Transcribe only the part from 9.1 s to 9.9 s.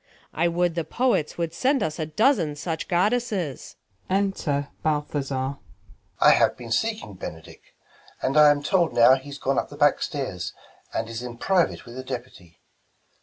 he's gone up the